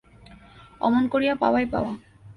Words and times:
অমনি 0.81 1.07
করিয়া 1.07 1.33
পাওয়াই 1.35 1.65
পাওয়া। 1.65 1.91